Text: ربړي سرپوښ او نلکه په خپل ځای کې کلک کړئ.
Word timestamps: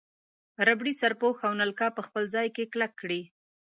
ربړي 0.67 0.93
سرپوښ 1.01 1.37
او 1.47 1.53
نلکه 1.61 1.85
په 1.97 2.01
خپل 2.07 2.23
ځای 2.35 2.47
کې 2.55 2.69
کلک 2.73 2.91
کړئ. 3.01 3.21